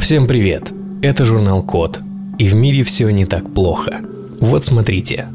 Всем 0.00 0.28
привет! 0.28 0.72
Это 1.02 1.24
журнал 1.24 1.62
Код. 1.62 2.00
И 2.38 2.48
в 2.48 2.54
мире 2.54 2.84
все 2.84 3.10
не 3.10 3.26
так 3.26 3.52
плохо. 3.52 4.00
Вот 4.40 4.64
смотрите. 4.64 5.26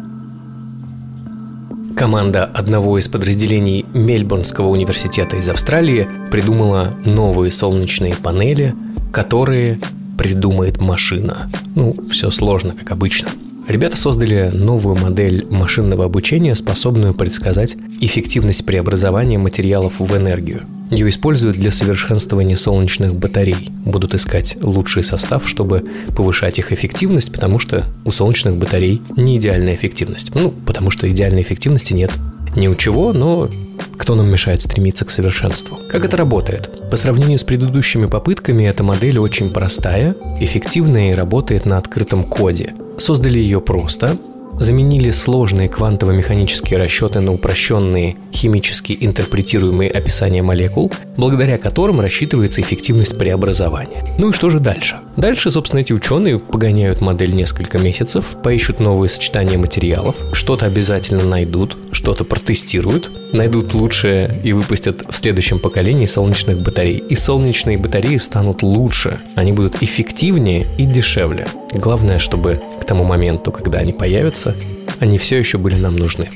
Команда 1.97 2.45
одного 2.45 2.97
из 2.97 3.09
подразделений 3.09 3.85
Мельбурнского 3.93 4.69
университета 4.69 5.35
из 5.35 5.49
Австралии 5.49 6.07
придумала 6.31 6.95
новые 7.05 7.51
солнечные 7.51 8.15
панели, 8.15 8.73
которые 9.11 9.79
придумает 10.17 10.79
машина. 10.79 11.51
Ну, 11.75 11.97
все 12.09 12.31
сложно, 12.31 12.73
как 12.73 12.91
обычно. 12.91 13.29
Ребята 13.67 13.95
создали 13.95 14.49
новую 14.53 14.95
модель 14.95 15.47
машинного 15.49 16.05
обучения, 16.05 16.55
способную 16.55 17.13
предсказать 17.13 17.77
эффективность 18.01 18.65
преобразования 18.65 19.37
материалов 19.37 19.99
в 19.99 20.17
энергию. 20.17 20.63
Ее 20.91 21.09
используют 21.09 21.57
для 21.57 21.71
совершенствования 21.71 22.57
солнечных 22.57 23.15
батарей. 23.15 23.71
Будут 23.85 24.13
искать 24.13 24.57
лучший 24.61 25.03
состав, 25.03 25.47
чтобы 25.47 25.83
повышать 26.15 26.59
их 26.59 26.71
эффективность, 26.71 27.31
потому 27.31 27.57
что 27.57 27.85
у 28.03 28.11
солнечных 28.11 28.57
батарей 28.57 29.01
не 29.15 29.37
идеальная 29.37 29.75
эффективность. 29.75 30.35
Ну, 30.35 30.51
потому 30.51 30.91
что 30.91 31.09
идеальной 31.09 31.41
эффективности 31.41 31.93
нет 31.93 32.11
ни 32.55 32.67
у 32.67 32.75
чего, 32.75 33.13
но 33.13 33.49
кто 33.97 34.13
нам 34.15 34.29
мешает 34.29 34.61
стремиться 34.61 35.05
к 35.05 35.09
совершенству? 35.09 35.79
Как 35.89 36.05
это 36.05 36.17
работает? 36.17 36.69
По 36.91 36.97
сравнению 36.97 37.39
с 37.39 37.43
предыдущими 37.43 38.05
попытками, 38.05 38.65
эта 38.65 38.83
модель 38.83 39.17
очень 39.17 39.49
простая, 39.49 40.15
эффективная 40.39 41.11
и 41.11 41.15
работает 41.15 41.65
на 41.65 41.77
открытом 41.77 42.23
коде. 42.23 42.73
Создали 42.97 43.39
ее 43.39 43.59
просто, 43.59 44.17
заменили 44.59 45.11
сложные 45.11 45.67
квантово-механические 45.67 46.77
расчеты 46.77 47.19
на 47.19 47.33
упрощенные 47.33 48.15
химически 48.33 48.95
интерпретируемые 48.99 49.89
описания 49.89 50.41
молекул, 50.41 50.91
благодаря 51.17 51.57
которым 51.57 51.99
рассчитывается 51.99 52.61
эффективность 52.61 53.17
преобразования. 53.17 54.05
Ну 54.17 54.29
и 54.29 54.33
что 54.33 54.49
же 54.49 54.59
дальше? 54.59 54.97
Дальше, 55.17 55.49
собственно, 55.49 55.81
эти 55.81 55.93
ученые 55.93 56.39
погоняют 56.39 57.01
модель 57.01 57.33
несколько 57.33 57.77
месяцев, 57.77 58.25
поищут 58.43 58.79
новые 58.79 59.09
сочетания 59.09 59.57
материалов, 59.57 60.15
что-то 60.33 60.65
обязательно 60.65 61.23
найдут, 61.23 61.77
что-то 61.91 62.23
протестируют, 62.23 63.11
найдут 63.33 63.73
лучшее 63.73 64.35
и 64.43 64.53
выпустят 64.53 65.03
в 65.09 65.15
следующем 65.15 65.59
поколении 65.59 66.05
солнечных 66.05 66.59
батарей. 66.59 66.97
И 66.97 67.15
солнечные 67.15 67.77
батареи 67.77 68.17
станут 68.17 68.63
лучше, 68.63 69.19
они 69.35 69.51
будут 69.51 69.81
эффективнее 69.81 70.67
и 70.77 70.85
дешевле. 70.85 71.47
Главное, 71.73 72.19
чтобы 72.19 72.61
к 72.83 72.85
тому 72.85 73.03
моменту, 73.05 73.51
когда 73.51 73.79
они 73.79 73.93
появятся, 73.93 74.55
они 74.99 75.17
все 75.17 75.37
еще 75.37 75.57
были 75.57 75.75
нам 75.75 75.95
нужны. 75.95 76.29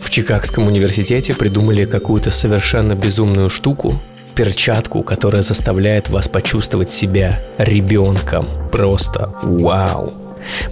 В 0.00 0.10
Чикагском 0.10 0.66
университете 0.66 1.34
придумали 1.34 1.86
какую-то 1.86 2.30
совершенно 2.30 2.94
безумную 2.94 3.48
штуку, 3.48 3.98
перчатку, 4.34 5.02
которая 5.02 5.40
заставляет 5.40 6.10
вас 6.10 6.28
почувствовать 6.28 6.90
себя 6.90 7.40
ребенком. 7.56 8.46
Просто 8.70 9.34
вау! 9.42 10.12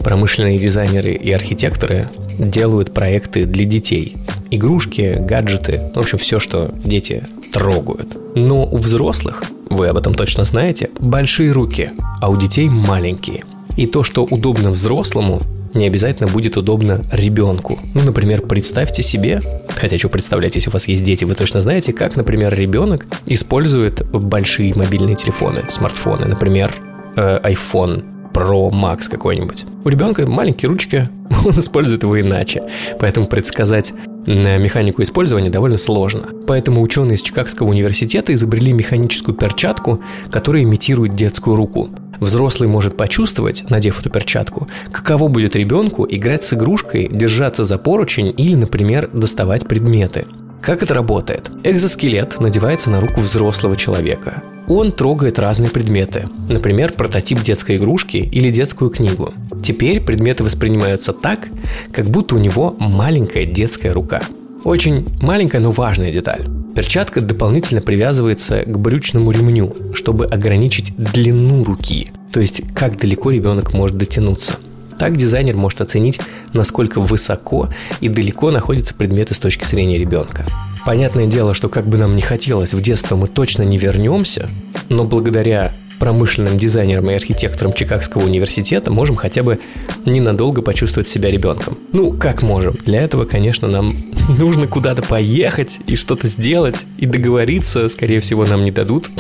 Промышленные 0.01 0.59
дизайнеры 0.59 1.13
и 1.13 1.33
архитекторы 1.33 2.11
делают 2.39 2.93
проекты 2.93 3.47
для 3.47 3.65
детей. 3.65 4.17
Игрушки, 4.51 5.17
гаджеты, 5.19 5.91
в 5.95 5.99
общем, 5.99 6.19
все, 6.19 6.39
что 6.39 6.75
дети 6.85 7.27
трогают. 7.53 8.17
Но 8.37 8.67
у 8.67 8.77
взрослых, 8.77 9.45
вы 9.71 9.89
об 9.89 9.97
этом 9.97 10.15
точно 10.15 10.45
знаете, 10.45 10.91
большие 10.99 11.53
руки, 11.53 11.91
а 12.21 12.29
у 12.29 12.37
детей 12.37 12.69
маленькие. 12.69 13.45
И 13.77 13.87
то, 13.87 14.03
что 14.03 14.25
удобно 14.25 14.71
взрослому, 14.71 15.43
не 15.75 15.87
обязательно 15.87 16.29
будет 16.29 16.57
удобно 16.57 17.03
ребенку. 17.13 17.79
Ну, 17.95 18.03
например, 18.03 18.43
представьте 18.43 19.03
себе, 19.03 19.41
хотя 19.69 19.97
что 19.99 20.09
представлять, 20.09 20.57
если 20.57 20.69
у 20.69 20.73
вас 20.73 20.89
есть 20.89 21.05
дети, 21.05 21.25
вы 21.25 21.35
точно 21.35 21.61
знаете, 21.61 21.93
как, 21.93 22.17
например, 22.17 22.53
ребенок 22.55 23.07
использует 23.27 24.05
большие 24.11 24.75
мобильные 24.75 25.15
телефоны, 25.15 25.63
смартфоны, 25.69 26.27
например, 26.27 26.73
э, 27.17 27.39
iPhone 27.45 28.05
Pro 28.33 28.71
Max 28.71 29.09
какой-нибудь. 29.09 29.65
У 29.85 29.89
ребенка 29.89 30.27
маленькие 30.27 30.69
ручки, 30.69 31.09
он 31.45 31.59
использует 31.59 32.03
его 32.03 32.21
иначе. 32.21 32.63
Поэтому 32.99 33.27
предсказать 33.27 33.93
механику 34.27 35.03
использования 35.03 35.51
довольно 35.51 35.77
сложно. 35.77 36.29
Поэтому 36.47 36.83
ученые 36.83 37.17
из 37.17 37.23
Чикагского 37.23 37.69
университета 37.69 38.35
изобрели 38.35 38.73
механическую 38.73 39.35
перчатку, 39.35 40.01
которая 40.31 40.63
имитирует 40.63 41.15
детскую 41.15 41.57
руку. 41.57 41.91
Взрослый 42.21 42.69
может 42.69 42.97
почувствовать, 42.97 43.65
надев 43.71 43.99
эту 43.99 44.11
перчатку, 44.11 44.69
каково 44.93 45.29
будет 45.29 45.57
ребенку 45.57 46.07
играть 46.09 46.45
с 46.45 46.53
игрушкой, 46.53 47.09
держаться 47.11 47.65
за 47.65 47.79
поручень 47.79 48.35
или, 48.37 48.55
например, 48.55 49.09
доставать 49.13 49.67
предметы. 49.67 50.27
Как 50.61 50.83
это 50.83 50.93
работает? 50.93 51.51
Экзоскелет 51.65 52.39
надевается 52.39 52.91
на 52.91 53.01
руку 53.01 53.21
взрослого 53.21 53.77
человека. 53.77 54.43
Он 54.69 54.93
трогает 54.93 55.39
разные 55.39 55.71
предметы, 55.71 56.29
например, 56.49 56.93
прототип 56.93 57.41
детской 57.41 57.77
игрушки 57.79 58.19
или 58.19 58.51
детскую 58.51 58.91
книгу. 58.91 59.33
Теперь 59.63 60.01
предметы 60.01 60.45
воспринимаются 60.45 61.13
так, 61.13 61.49
как 61.93 62.11
будто 62.11 62.35
у 62.35 62.39
него 62.39 62.77
маленькая 62.79 63.45
детская 63.45 63.93
рука. 63.93 64.23
Очень 64.65 65.09
маленькая, 65.23 65.61
но 65.61 65.71
важная 65.71 66.13
деталь. 66.13 66.47
Перчатка 66.75 67.21
дополнительно 67.21 67.81
привязывается 67.81 68.63
к 68.65 68.79
брючному 68.79 69.31
ремню, 69.31 69.75
чтобы 69.95 70.27
ограничить 70.27 70.95
длину 70.97 71.65
руки, 71.65 72.09
то 72.33 72.41
есть 72.41 72.63
как 72.75 72.97
далеко 72.99 73.31
ребенок 73.31 73.75
может 73.75 73.97
дотянуться. 73.97 74.57
Так 74.99 75.17
дизайнер 75.17 75.57
может 75.57 75.81
оценить, 75.81 76.21
насколько 76.53 77.01
высоко 77.01 77.71
и 78.01 78.09
далеко 78.09 78.51
находятся 78.51 78.95
предметы 78.95 79.35
с 79.35 79.39
точки 79.39 79.65
зрения 79.65 79.99
ребенка. 79.99 80.45
Понятное 80.85 81.27
дело, 81.27 81.55
что 81.55 81.69
как 81.69 81.87
бы 81.87 81.97
нам 81.97 82.15
не 82.15 82.23
хотелось, 82.23 82.75
в 82.75 82.83
детство 82.83 83.17
мы 83.17 83.27
точно 83.27 83.63
не 83.63 83.79
вернемся, 83.79 84.49
но 84.89 85.05
благодаря 85.05 85.73
промышленным 86.01 86.59
дизайнерам 86.59 87.11
и 87.11 87.15
архитекторам 87.15 87.73
Чикагского 87.73 88.25
университета 88.25 88.91
можем 88.91 89.15
хотя 89.15 89.45
бы 89.45 89.61
ненадолго 90.07 90.63
почувствовать 90.63 91.09
себя 91.09 91.31
ребенком. 91.31 91.79
Ну, 91.93 92.13
как 92.13 92.43
можем? 92.43 92.77
Для 92.87 93.03
этого, 93.03 93.27
конечно, 93.27 93.69
нам 93.69 93.93
нужно 94.39 94.67
куда-то 94.67 95.03
поехать 95.03 95.79
и 95.87 95.95
что-то 95.95 96.27
сделать, 96.27 96.87
и 96.97 97.07
договориться, 97.07 97.89
скорее 97.89 98.21
всего, 98.21 98.47
нам 98.47 98.65
не 98.65 98.73
дадут. 98.73 99.11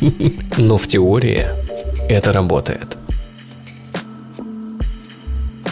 Но 0.58 0.76
в 0.76 0.86
теории 0.86 1.46
это 2.08 2.32
работает. 2.32 2.96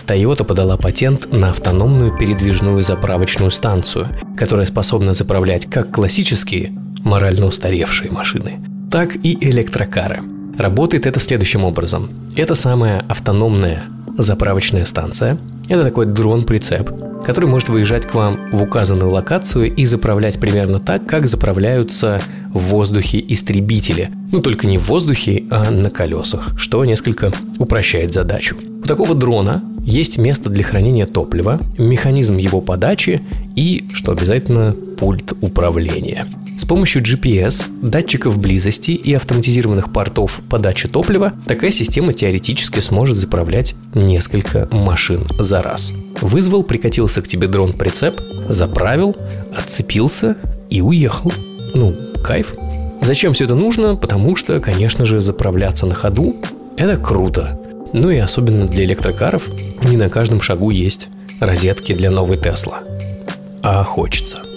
Toyota 0.07 0.45
подала 0.45 0.77
патент 0.77 1.33
на 1.33 1.51
автономную 1.51 2.17
передвижную 2.17 2.83
заправочную 2.83 3.51
станцию, 3.51 4.09
которая 4.37 4.67
способна 4.67 5.13
заправлять 5.13 5.67
как 5.67 5.91
классические, 5.91 6.75
морально 7.01 7.47
устаревшие 7.47 8.11
машины, 8.11 8.61
так 8.91 9.15
и 9.17 9.37
электрокары– 9.41 10.21
Работает 10.59 11.07
это 11.07 11.21
следующим 11.21 11.65
образом. 11.65 12.09
Это 12.37 12.55
самая 12.55 13.05
автономная 13.09 13.85
заправочная 14.17 14.85
станция. 14.85 15.39
Это 15.69 15.83
такой 15.83 16.07
дрон-прицеп, 16.07 16.91
который 17.25 17.49
может 17.49 17.69
выезжать 17.69 18.07
к 18.07 18.15
вам 18.15 18.51
в 18.53 18.63
указанную 18.63 19.11
локацию 19.11 19.75
и 19.75 19.87
заправлять 19.87 20.39
примерно 20.39 20.79
так, 20.79 21.07
как 21.07 21.27
заправляются 21.27 22.21
в 22.53 22.59
воздухе 22.59 23.25
истребители. 23.27 24.11
Ну, 24.31 24.41
только 24.41 24.67
не 24.67 24.79
в 24.79 24.89
воздухе, 24.89 25.45
а 25.51 25.71
на 25.71 25.91
колесах, 25.91 26.59
что 26.59 26.85
несколько 26.85 27.33
упрощает 27.59 28.13
задачу. 28.13 28.57
У 28.85 28.87
такого 28.87 29.15
дрона 29.15 29.63
есть 29.85 30.19
место 30.19 30.51
для 30.51 30.63
хранения 30.63 31.07
топлива, 31.07 31.61
механизм 31.79 32.37
его 32.37 32.61
подачи 32.61 33.23
и, 33.57 33.87
что 33.93 34.13
обязательно, 34.13 34.75
пульт 34.99 35.33
управления. 35.41 36.27
С 36.57 36.65
помощью 36.65 37.03
GPS, 37.03 37.65
датчиков 37.83 38.39
близости 38.39 38.93
и 38.93 39.13
автоматизированных 39.13 39.93
портов 39.93 40.41
подачи 40.49 40.89
топлива 40.89 41.33
такая 41.47 41.73
система 41.73 42.13
теоретически 42.13 42.79
сможет 42.79 43.17
заправлять 43.17 43.75
несколько 43.95 44.69
машин 44.71 45.27
за 45.39 45.63
раз. 45.63 45.93
Вызвал, 46.21 46.63
прикатился 46.63 47.23
к 47.23 47.29
тебе 47.29 47.49
дрон-прицеп, 47.49 48.21
заправил, 48.49 49.17
отцепился 49.57 50.37
и 50.71 50.81
уехал. 50.81 51.33
Ну, 51.75 51.95
кайф. 52.23 52.55
Зачем 53.03 53.33
все 53.33 53.45
это 53.45 53.57
нужно? 53.57 53.97
Потому 53.97 54.37
что, 54.37 54.61
конечно 54.61 55.05
же, 55.05 55.21
заправляться 55.21 55.87
на 55.87 55.95
ходу– 55.95 56.37
это 56.77 56.97
круто. 56.97 57.61
Ну 57.93 58.11
и 58.11 58.17
особенно 58.19 58.67
для 58.67 58.85
электрокаров 58.85 59.51
не 59.83 59.97
на 59.97 60.09
каждом 60.09 60.41
шагу 60.41 60.71
есть 60.71 61.09
розетки 61.41 61.93
для 61.93 62.11
новой 62.11 62.39
Тесла. 62.39 62.81
А 63.63 63.83
хочется– 63.83 64.43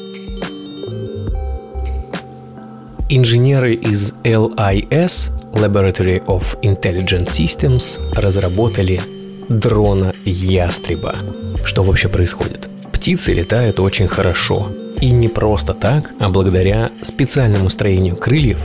Инженеры 3.09 3.73
из 3.73 4.11
LIS, 4.25 5.31
Laboratory 5.53 6.25
of 6.25 6.59
Intelligent 6.61 7.29
Systems, 7.29 8.01
разработали 8.13 8.99
дрона 9.47 10.13
ястреба. 10.25 11.15
Что 11.63 11.83
вообще 11.83 12.09
происходит? 12.09 12.67
Птицы 12.91 13.31
летают 13.31 13.79
очень 13.79 14.09
хорошо. 14.09 14.67
И 14.99 15.11
не 15.11 15.29
просто 15.29 15.73
так, 15.73 16.11
а 16.19 16.27
благодаря 16.27 16.91
специальному 17.01 17.69
строению 17.69 18.17
крыльев 18.17 18.59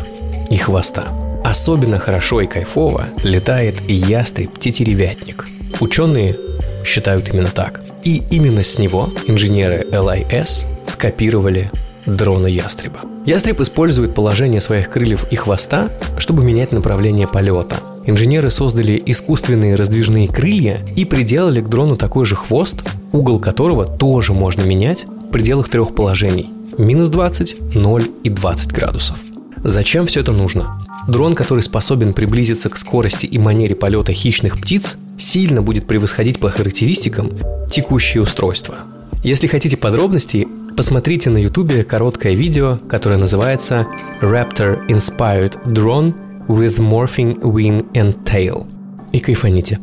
и 0.50 0.56
хвоста. 0.56 1.12
Особенно 1.44 2.00
хорошо 2.00 2.40
и 2.40 2.48
кайфово 2.48 3.10
летает 3.22 3.80
ястреб-тетеревятник. 3.88 5.46
Ученые 5.78 6.36
считают 6.84 7.28
именно 7.32 7.50
так. 7.50 7.80
И 8.02 8.24
именно 8.32 8.64
с 8.64 8.76
него 8.76 9.12
инженеры 9.28 9.86
LIS 9.88 10.66
скопировали 10.86 11.70
дрона 12.06 12.46
ястреба. 12.46 13.00
Ястреб 13.26 13.60
использует 13.60 14.14
положение 14.14 14.60
своих 14.60 14.90
крыльев 14.90 15.26
и 15.30 15.36
хвоста, 15.36 15.90
чтобы 16.18 16.44
менять 16.44 16.72
направление 16.72 17.28
полета. 17.28 17.76
Инженеры 18.04 18.50
создали 18.50 19.00
искусственные 19.06 19.76
раздвижные 19.76 20.28
крылья 20.28 20.84
и 20.96 21.04
приделали 21.04 21.60
к 21.60 21.68
дрону 21.68 21.96
такой 21.96 22.24
же 22.24 22.34
хвост, 22.34 22.82
угол 23.12 23.38
которого 23.38 23.84
тоже 23.84 24.32
можно 24.32 24.62
менять 24.62 25.04
в 25.04 25.30
пределах 25.30 25.68
трех 25.68 25.94
положений– 25.94 26.50
минус 26.78 27.08
20, 27.08 27.74
0 27.74 28.10
и 28.24 28.28
20 28.28 28.72
градусов. 28.72 29.18
Зачем 29.64 30.06
все 30.06 30.20
это 30.20 30.32
нужно? 30.32 30.84
Дрон, 31.06 31.34
который 31.34 31.60
способен 31.60 32.12
приблизиться 32.12 32.68
к 32.68 32.76
скорости 32.76 33.26
и 33.26 33.38
манере 33.38 33.74
полета 33.74 34.12
хищных 34.12 34.58
птиц, 34.58 34.96
сильно 35.18 35.62
будет 35.62 35.86
превосходить 35.86 36.40
по 36.40 36.48
характеристикам 36.50 37.30
текущее 37.70 38.22
устройство. 38.22 38.76
Если 39.22 39.46
хотите 39.46 39.76
подробностей, 39.76 40.48
посмотрите 40.76 41.30
на 41.30 41.38
ютубе 41.38 41.84
короткое 41.84 42.34
видео, 42.34 42.78
которое 42.88 43.16
называется 43.16 43.86
Raptor 44.20 44.86
Inspired 44.88 45.62
Drone 45.66 46.14
with 46.48 46.78
Morphing 46.78 47.40
Wing 47.40 47.90
and 47.92 48.22
Tail 48.24 48.66
и 49.12 49.20
кайфаните. 49.20 49.78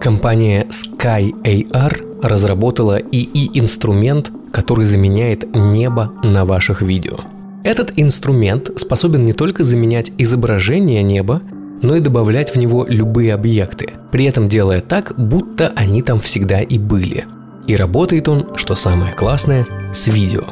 Компания 0.00 0.66
Sky 0.70 1.32
AR 1.42 2.20
разработала 2.22 2.98
ИИ-инструмент, 2.98 4.32
который 4.50 4.84
заменяет 4.84 5.54
небо 5.54 6.12
на 6.22 6.44
ваших 6.44 6.82
видео. 6.82 7.18
Этот 7.64 7.92
инструмент 7.96 8.70
способен 8.76 9.26
не 9.26 9.34
только 9.34 9.62
заменять 9.62 10.10
изображение 10.16 11.02
неба, 11.02 11.42
но 11.82 11.96
и 11.96 12.00
добавлять 12.00 12.54
в 12.54 12.58
него 12.58 12.86
любые 12.88 13.34
объекты, 13.34 13.90
при 14.10 14.24
этом 14.24 14.48
делая 14.48 14.80
так, 14.80 15.14
будто 15.16 15.72
они 15.76 16.02
там 16.02 16.20
всегда 16.20 16.60
и 16.60 16.78
были. 16.78 17.26
И 17.70 17.76
работает 17.76 18.26
он, 18.28 18.48
что 18.56 18.74
самое 18.74 19.12
классное, 19.12 19.64
с 19.92 20.08
видео. 20.08 20.42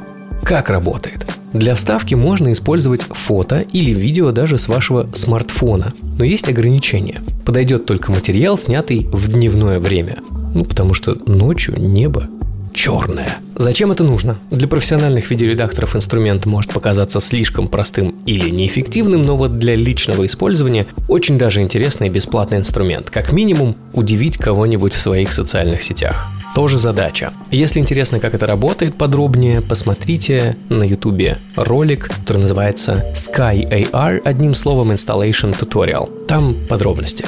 Как 0.44 0.70
работает? 0.70 1.26
Для 1.53 1.75
вставки 1.75 2.15
можно 2.15 2.53
использовать 2.53 3.03
фото 3.11 3.62
или 3.73 3.91
видео 3.91 4.31
даже 4.31 4.56
с 4.56 4.69
вашего 4.69 5.09
смартфона, 5.12 5.94
но 6.17 6.25
есть 6.25 6.49
ограничения. 6.49 7.20
Подойдет 7.44 7.87
только 7.87 8.12
материал, 8.12 8.56
снятый 8.56 9.09
в 9.12 9.32
дневное 9.32 9.81
время. 9.81 10.19
Ну, 10.55 10.65
потому 10.65 10.94
что 10.94 11.17
ночью 11.26 11.75
небо 11.76 12.29
черное. 12.73 13.38
Зачем 13.56 13.91
это 13.91 14.05
нужно? 14.05 14.38
Для 14.53 14.69
профессиональных 14.69 15.29
видеоредакторов 15.29 15.97
инструмент 15.97 16.47
может 16.47 16.73
показаться 16.73 17.19
слишком 17.19 17.67
простым 17.67 18.14
или 18.26 18.49
неэффективным, 18.50 19.23
но 19.23 19.37
вот 19.37 19.59
для 19.59 19.75
личного 19.75 20.25
использования 20.25 20.87
очень 21.09 21.37
даже 21.37 21.62
интересный 21.62 22.11
бесплатный 22.11 22.59
инструмент. 22.59 23.11
Как 23.11 23.32
минимум, 23.32 23.75
удивить 23.93 24.37
кого-нибудь 24.37 24.93
в 24.93 25.00
своих 25.00 25.32
социальных 25.32 25.82
сетях. 25.82 26.29
Тоже 26.55 26.79
задача. 26.79 27.33
Если 27.50 27.79
интересно, 27.79 28.21
как 28.21 28.35
это 28.35 28.47
работает 28.47 28.97
подробнее, 28.97 29.61
посмотрите 29.61 30.56
на 30.69 30.83
ютубе 30.83 31.39
ролик, 31.56 32.09
который 32.09 32.39
называется 32.39 33.05
Sky 33.15 33.69
AR, 33.69 34.21
одним 34.25 34.55
словом 34.55 34.93
Installation 34.93 35.56
Tutorial. 35.59 36.27
Там 36.27 36.56
подробности. 36.69 37.25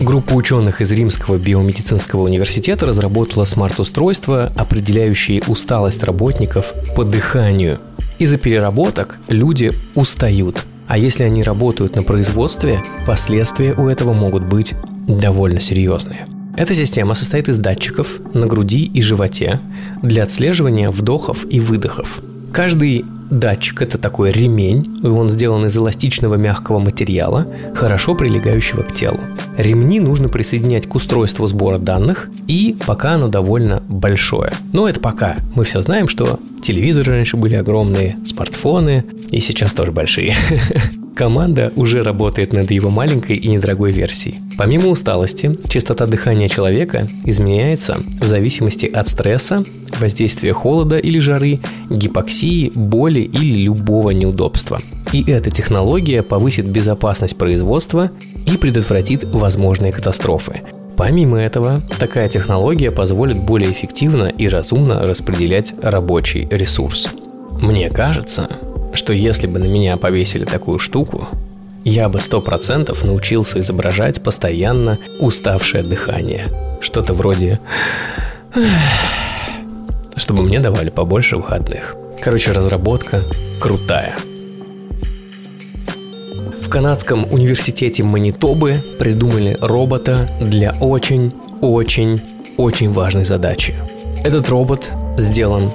Группа 0.00 0.32
ученых 0.32 0.80
из 0.80 0.90
Римского 0.92 1.36
биомедицинского 1.36 2.22
университета 2.22 2.86
разработала 2.86 3.44
смарт-устройство, 3.44 4.50
определяющее 4.56 5.42
усталость 5.46 6.02
работников 6.02 6.72
по 6.96 7.04
дыханию. 7.04 7.78
Из-за 8.18 8.38
переработок 8.38 9.18
люди 9.28 9.72
устают. 9.94 10.64
А 10.88 10.98
если 10.98 11.24
они 11.24 11.42
работают 11.42 11.96
на 11.96 12.02
производстве, 12.02 12.82
последствия 13.06 13.74
у 13.74 13.88
этого 13.88 14.12
могут 14.14 14.46
быть 14.46 14.74
довольно 15.18 15.60
серьезные. 15.60 16.26
Эта 16.56 16.74
система 16.74 17.14
состоит 17.14 17.48
из 17.48 17.58
датчиков 17.58 18.20
на 18.34 18.46
груди 18.46 18.84
и 18.84 19.00
животе 19.00 19.60
для 20.02 20.24
отслеживания 20.24 20.90
вдохов 20.90 21.46
и 21.48 21.60
выдохов. 21.60 22.20
Каждый 22.52 23.04
датчик– 23.30 23.82
это 23.82 23.98
такой 23.98 24.30
ремень, 24.32 25.00
он 25.04 25.30
сделан 25.30 25.66
из 25.66 25.76
эластичного 25.76 26.34
мягкого 26.34 26.78
материала, 26.78 27.46
хорошо 27.74 28.14
прилегающего 28.14 28.82
к 28.82 28.92
телу. 28.92 29.20
Ремни 29.56 30.00
нужно 30.00 30.28
присоединять 30.28 30.86
к 30.86 30.94
устройству 30.94 31.46
сбора 31.46 31.78
данных, 31.78 32.28
и 32.46 32.76
пока 32.86 33.12
оно 33.12 33.28
довольно 33.28 33.82
большое. 33.88 34.52
Но 34.72 34.88
это 34.88 35.00
пока. 35.00 35.36
Мы 35.54 35.64
все 35.64 35.82
знаем, 35.82 36.08
что 36.08 36.38
телевизоры 36.62 37.12
раньше 37.12 37.36
были 37.36 37.54
огромные, 37.54 38.16
смартфоны, 38.26 39.04
и 39.30 39.40
сейчас 39.40 39.72
тоже 39.72 39.92
большие. 39.92 40.34
Команда 41.14 41.72
уже 41.76 42.02
работает 42.02 42.52
над 42.52 42.70
его 42.70 42.88
маленькой 42.88 43.36
и 43.36 43.48
недорогой 43.48 43.92
версией. 43.92 44.38
Помимо 44.56 44.88
усталости, 44.88 45.58
частота 45.68 46.06
дыхания 46.06 46.48
человека 46.48 47.08
изменяется 47.24 47.98
в 48.20 48.26
зависимости 48.26 48.86
от 48.86 49.08
стресса, 49.08 49.64
воздействия 49.98 50.52
холода 50.52 50.96
или 50.96 51.18
жары, 51.18 51.60
гипоксии, 51.90 52.70
боли 52.74 53.19
или 53.22 53.62
любого 53.62 54.10
неудобства. 54.10 54.78
И 55.12 55.28
эта 55.30 55.50
технология 55.50 56.22
повысит 56.22 56.66
безопасность 56.66 57.36
производства 57.36 58.10
и 58.46 58.56
предотвратит 58.56 59.24
возможные 59.24 59.92
катастрофы. 59.92 60.62
Помимо 60.96 61.38
этого, 61.40 61.80
такая 61.98 62.28
технология 62.28 62.90
позволит 62.90 63.38
более 63.38 63.72
эффективно 63.72 64.26
и 64.26 64.48
разумно 64.48 65.00
распределять 65.00 65.74
рабочий 65.82 66.46
ресурс. 66.50 67.08
Мне 67.60 67.88
кажется, 67.88 68.48
что 68.92 69.12
если 69.12 69.46
бы 69.46 69.58
на 69.58 69.64
меня 69.64 69.96
повесили 69.96 70.44
такую 70.44 70.78
штуку, 70.78 71.28
я 71.84 72.08
бы 72.08 72.20
сто 72.20 72.40
процентов 72.42 73.04
научился 73.04 73.60
изображать 73.60 74.22
постоянно 74.22 74.98
уставшее 75.18 75.82
дыхание. 75.82 76.48
Что-то 76.80 77.14
вроде... 77.14 77.60
Чтобы 80.16 80.42
мне 80.42 80.60
давали 80.60 80.90
побольше 80.90 81.36
выходных. 81.36 81.96
Короче, 82.22 82.52
разработка 82.52 83.22
крутая. 83.60 84.16
В 86.60 86.68
канадском 86.68 87.26
университете 87.32 88.02
Манитобы 88.02 88.82
придумали 88.98 89.56
робота 89.60 90.28
для 90.40 90.74
очень-очень-очень 90.80 92.90
важной 92.90 93.24
задачи. 93.24 93.74
Этот 94.22 94.48
робот 94.48 94.90
сделан 95.18 95.72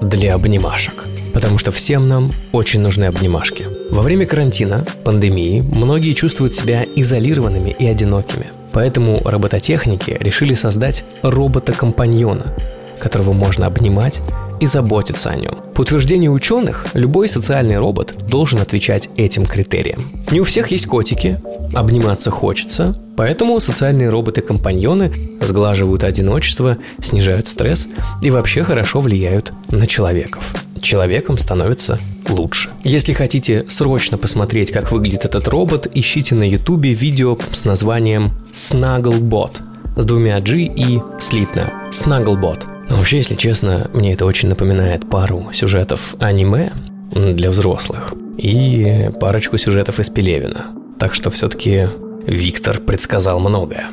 для 0.00 0.34
обнимашек– 0.34 1.04
потому 1.38 1.56
что 1.56 1.70
всем 1.70 2.08
нам 2.08 2.32
очень 2.50 2.80
нужны 2.80 3.04
обнимашки. 3.04 3.68
Во 3.90 4.02
время 4.02 4.26
карантина, 4.26 4.84
пандемии, 5.04 5.60
многие 5.60 6.12
чувствуют 6.12 6.54
себя 6.54 6.84
изолированными 6.96 7.76
и 7.78 7.86
одинокими. 7.86 8.46
Поэтому 8.72 9.20
робототехники 9.24 10.16
решили 10.18 10.54
создать 10.54 11.04
робота-компаньона, 11.22 12.56
которого 12.98 13.32
можно 13.32 13.66
обнимать 13.66 14.20
и 14.60 14.66
заботиться 14.66 15.30
о 15.30 15.36
нем. 15.36 15.54
По 15.74 15.82
утверждению 15.82 16.32
ученых, 16.32 16.86
любой 16.94 17.28
социальный 17.28 17.78
робот 17.78 18.14
должен 18.28 18.60
отвечать 18.60 19.08
этим 19.16 19.46
критериям. 19.46 20.02
Не 20.30 20.40
у 20.40 20.44
всех 20.44 20.70
есть 20.70 20.86
котики, 20.86 21.40
обниматься 21.74 22.30
хочется, 22.30 22.98
поэтому 23.16 23.60
социальные 23.60 24.08
роботы-компаньоны 24.08 25.12
сглаживают 25.40 26.04
одиночество, 26.04 26.78
снижают 27.00 27.46
стресс 27.46 27.88
и 28.22 28.30
вообще 28.30 28.64
хорошо 28.64 29.00
влияют 29.00 29.52
на 29.68 29.86
человеков 29.86 30.54
человеком 30.80 31.38
становится 31.38 31.98
лучше. 32.28 32.70
Если 32.84 33.12
хотите 33.12 33.66
срочно 33.68 34.18
посмотреть, 34.18 34.72
как 34.72 34.90
выглядит 34.90 35.24
этот 35.24 35.46
робот, 35.48 35.86
ищите 35.94 36.34
на 36.34 36.48
ютубе 36.48 36.92
видео 36.92 37.36
с 37.52 37.64
названием 37.64 38.32
Snugglebot 38.52 39.60
с 39.96 40.04
двумя 40.04 40.40
G 40.40 40.62
и 40.62 41.00
слитно. 41.20 41.72
Snugglebot. 41.90 42.77
Вообще, 42.90 43.18
если 43.18 43.34
честно, 43.34 43.90
мне 43.92 44.14
это 44.14 44.24
очень 44.24 44.48
напоминает 44.48 45.08
пару 45.08 45.48
сюжетов 45.52 46.14
аниме 46.18 46.72
для 47.12 47.50
взрослых 47.50 48.14
и 48.38 49.08
парочку 49.20 49.58
сюжетов 49.58 50.00
из 50.00 50.08
Пелевина. 50.08 50.66
Так 50.98 51.14
что 51.14 51.30
все-таки 51.30 51.88
Виктор 52.26 52.80
предсказал 52.80 53.40
многое. 53.40 53.86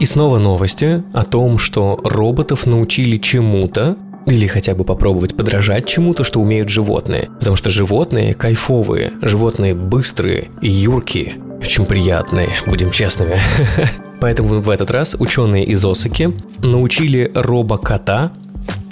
И 0.00 0.06
снова 0.06 0.38
новости 0.38 1.04
о 1.12 1.24
том, 1.24 1.58
что 1.58 2.00
роботов 2.04 2.66
научили 2.66 3.18
чему-то, 3.18 3.96
или 4.26 4.46
хотя 4.46 4.74
бы 4.74 4.84
попробовать 4.84 5.36
подражать 5.36 5.86
чему-то, 5.86 6.24
что 6.24 6.40
умеют 6.40 6.68
животные. 6.68 7.28
Потому 7.38 7.56
что 7.56 7.70
животные 7.70 8.34
кайфовые, 8.34 9.12
животные 9.20 9.74
быстрые, 9.74 10.50
юркие, 10.62 11.34
очень 11.60 11.84
приятные, 11.84 12.48
будем 12.66 12.90
честными. 12.90 13.40
Поэтому 14.20 14.60
в 14.60 14.70
этот 14.70 14.90
раз 14.90 15.16
ученые 15.18 15.64
из 15.64 15.84
Осаки 15.84 16.32
научили 16.62 17.30
робокота 17.34 18.32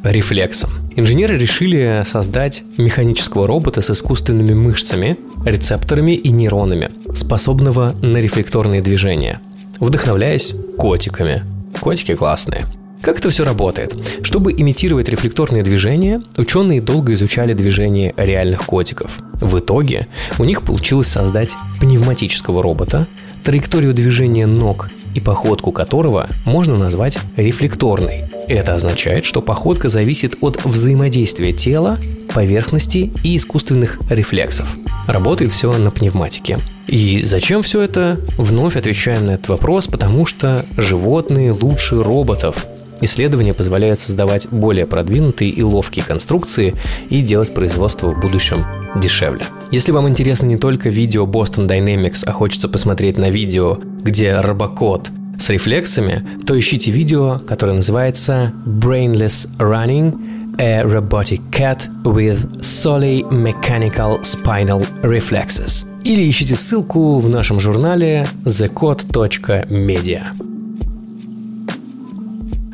рефлексам. 0.03 0.71
Инженеры 0.97 1.37
решили 1.37 2.03
создать 2.07 2.63
механического 2.77 3.47
робота 3.47 3.81
с 3.81 3.91
искусственными 3.91 4.55
мышцами, 4.55 5.19
рецепторами 5.45 6.13
и 6.13 6.31
нейронами, 6.31 6.91
способного 7.15 7.95
на 8.03 8.19
рефлекторные 8.19 8.81
движения, 8.81 9.41
вдохновляясь 9.81 10.55
котиками. 10.77 11.45
Котики 11.81 12.15
классные. 12.15 12.67
Как 13.03 13.19
это 13.19 13.31
все 13.31 13.45
работает? 13.45 13.95
Чтобы 14.23 14.53
имитировать 14.53 15.09
рефлекторные 15.09 15.63
движения, 15.63 16.21
ученые 16.37 16.81
долго 16.81 17.13
изучали 17.13 17.53
движения 17.53 18.13
реальных 18.17 18.67
котиков. 18.67 19.19
В 19.35 19.59
итоге 19.59 20.09
у 20.39 20.45
них 20.45 20.63
получилось 20.63 21.07
создать 21.07 21.55
пневматического 21.81 22.61
робота, 22.63 23.07
траекторию 23.45 23.95
движения 23.95 24.47
ног 24.47 24.91
и 25.19 25.21
походку 25.21 25.73
которого 25.73 26.29
можно 26.45 26.77
назвать 26.77 27.19
рефлекторной. 27.37 28.25
Это 28.47 28.75
означает, 28.75 29.25
что 29.25 29.43
походка 29.43 29.89
зависит 29.89 30.37
от 30.41 30.65
взаимодействия 30.65 31.53
тела, 31.53 31.99
поверхности 32.33 33.11
и 33.25 33.37
искусственных 33.37 33.99
рефлексов. 34.09 34.77
Работает 35.07 35.51
все 35.51 35.77
на 35.77 35.91
пневматике. 35.91 36.61
И 36.87 37.23
зачем 37.25 37.63
все 37.63 37.83
это? 37.83 38.21
Вновь 38.39 38.77
отвечаем 38.77 39.27
на 39.27 39.33
этот 39.33 39.49
вопрос, 39.49 39.89
потому 39.89 40.25
что 40.25 40.65
животные 40.77 41.53
лучше 41.53 42.03
роботов. 42.03 42.67
Исследования 43.01 43.55
позволяют 43.55 44.01
создавать 44.01 44.49
более 44.51 44.87
продвинутые 44.87 45.51
и 45.51 45.63
ловкие 45.63 46.05
конструкции 46.05 46.75
и 47.11 47.23
делать 47.23 47.55
производство 47.55 48.09
в 48.09 48.21
будущем 48.21 48.65
дешевле. 48.97 49.43
Если 49.71 49.93
вам 49.93 50.09
интересно 50.09 50.47
не 50.47 50.57
только 50.57 50.89
видео 50.89 51.27
Boston 51.27 51.69
Dynamics, 51.69 52.25
а 52.27 52.33
хочется 52.33 52.69
посмотреть 52.69 53.19
на 53.19 53.31
видео, 53.31 53.79
где 54.03 54.37
робокот 54.37 55.11
с 55.39 55.49
рефлексами, 55.51 56.27
то 56.47 56.59
ищите 56.59 56.91
видео, 56.91 57.41
которое 57.47 57.75
называется 57.75 58.53
Brainless 58.67 59.49
Running 59.59 60.57
A 60.59 60.83
Robotic 60.83 61.41
Cat 61.51 61.89
with 62.03 62.61
Solely 62.61 63.23
Mechanical 63.31 64.21
Spinal 64.23 64.87
Reflexes. 65.03 65.85
Или 66.03 66.29
ищите 66.29 66.57
ссылку 66.57 67.19
в 67.19 67.29
нашем 67.29 67.61
журнале 67.61 68.27
thecode.media. 68.45 70.48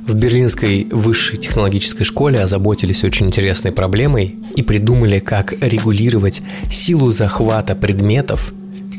В 0.06 0.14
Берлинской 0.14 0.86
высшей 0.90 1.38
технологической 1.38 2.04
школе 2.04 2.40
озаботились 2.40 3.04
очень 3.04 3.26
интересной 3.26 3.72
проблемой 3.72 4.36
и 4.54 4.62
придумали, 4.62 5.18
как 5.18 5.54
регулировать 5.62 6.42
силу 6.70 7.08
захвата 7.08 7.74
предметов 7.74 8.52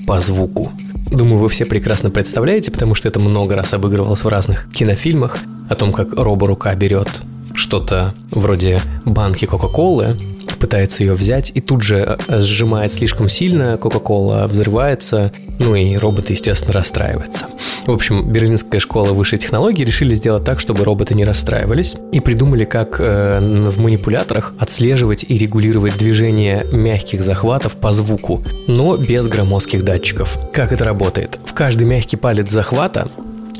по 0.07 0.19
звуку. 0.19 0.71
Думаю, 1.12 1.38
вы 1.38 1.50
все 1.50 1.65
прекрасно 1.65 2.09
представляете, 2.09 2.71
потому 2.71 2.95
что 2.95 3.07
это 3.07 3.19
много 3.19 3.55
раз 3.55 3.74
обыгрывалось 3.74 4.24
в 4.24 4.27
разных 4.27 4.67
кинофильмах, 4.71 5.38
о 5.69 5.75
том, 5.75 5.93
как 5.93 6.13
роборука 6.13 6.74
берет 6.75 7.09
что-то 7.53 8.13
вроде 8.31 8.81
банки 9.05 9.45
Кока-Колы, 9.45 10.17
пытается 10.59 11.03
ее 11.03 11.13
взять 11.13 11.51
и 11.53 11.62
тут 11.62 11.83
же 11.83 12.17
э, 12.27 12.39
сжимает 12.41 12.93
слишком 12.93 13.29
сильно, 13.29 13.77
Кока-Кола 13.77 14.47
взрывается, 14.47 15.31
ну 15.59 15.75
и 15.75 15.95
робот, 15.95 16.31
естественно, 16.31 16.74
расстраивается. 16.74 17.45
В 17.85 17.91
общем, 17.91 18.31
Берлинская 18.31 18.79
школа 18.79 19.13
высшей 19.13 19.37
технологии 19.37 19.83
решили 19.83 20.15
сделать 20.15 20.43
так, 20.43 20.59
чтобы 20.59 20.83
роботы 20.83 21.13
не 21.13 21.23
расстраивались, 21.23 21.95
и 22.11 22.19
придумали, 22.19 22.65
как 22.65 22.99
э, 22.99 23.39
в 23.39 23.79
манипуляторах 23.79 24.53
отслеживать 24.57 25.23
и 25.27 25.37
регулировать 25.37 25.95
движение 25.97 26.65
мягких 26.71 27.21
захватов 27.21 27.75
по 27.75 27.91
звуку, 27.91 28.41
но 28.67 28.97
без 28.97 29.27
громоздких 29.27 29.83
датчиков. 29.83 30.35
Как 30.51 30.71
это 30.71 30.83
работает? 30.83 31.39
В 31.45 31.53
каждый 31.53 31.85
мягкий 31.85 32.17
палец 32.17 32.49
захвата 32.49 33.07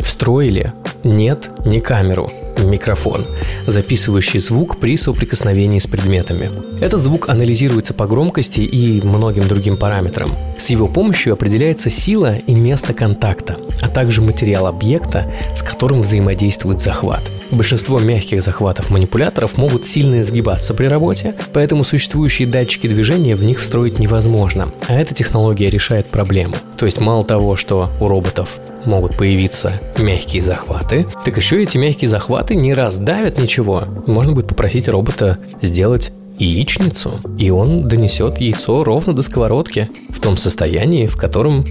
встроили 0.06 0.72
нет, 1.06 1.52
не 1.66 1.82
камеру, 1.82 2.32
микрофон, 2.58 3.26
записывающий 3.68 4.40
звук 4.40 4.80
при 4.80 4.98
соприкосновении 4.98 5.78
с 5.78 5.86
предметами. 5.86 6.50
Этот 6.82 7.00
звук 7.00 7.30
анализируется 7.30 7.94
по 7.94 8.08
громкости 8.08 8.62
и 8.62 9.06
многим 9.06 9.48
другим 9.48 9.78
параметрам. 9.78 10.32
С 10.58 10.72
его 10.72 10.88
помощью 10.88 11.34
определяется 11.34 11.92
сила 11.92 12.38
и 12.38 12.56
место 12.56 12.96
контакта, 12.96 13.58
а 13.84 13.88
также 13.88 14.22
материал 14.22 14.66
объекта, 14.66 15.32
с 15.56 15.62
которым 15.62 16.02
взаимодействует 16.02 16.82
захват. 16.82 17.22
Большинство 17.52 18.00
мягких 18.00 18.42
захватов 18.42 18.90
манипуляторов 18.90 19.58
могут 19.58 19.86
сильно 19.86 20.22
изгибаться 20.22 20.74
при 20.74 20.86
работе, 20.86 21.36
поэтому 21.54 21.84
существующие 21.84 22.48
датчики 22.48 22.88
движения 22.88 23.36
в 23.36 23.44
них 23.44 23.60
встроить 23.60 24.00
невозможно, 24.00 24.70
а 24.88 24.96
эта 24.96 25.14
технология 25.14 25.70
решает 25.70 26.08
проблему. 26.08 26.56
То 26.78 26.88
есть 26.88 27.00
мало 27.00 27.24
того, 27.24 27.56
что 27.56 27.92
у 28.02 28.08
роботов 28.08 28.60
могут 28.86 29.18
появиться 29.18 29.74
мягкие 29.98 30.42
захваты, 30.42 31.08
так 31.24 31.38
еще 31.38 31.62
эти 31.62 31.78
мягкие 31.78 32.10
захваты 32.10 32.56
не 32.56 32.74
раздавят 32.74 33.38
ничего. 33.38 33.84
Можно 34.08 34.34
будет 34.34 34.48
попросить 34.48 34.88
робота 34.88 35.38
сделать 35.62 36.12
яичницу, 36.38 37.20
и 37.38 37.50
он 37.50 37.88
донесет 37.88 38.40
яйцо 38.40 38.84
ровно 38.84 39.14
до 39.14 39.22
сковородки 39.22 39.90
в 40.10 40.20
том 40.20 40.38
состоянии, 40.38 41.08
в 41.08 41.18
котором 41.18 41.66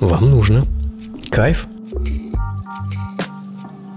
вам 0.00 0.30
нужно. 0.30 0.66
Кайф. 1.30 1.66